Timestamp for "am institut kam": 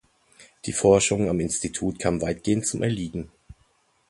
1.29-2.23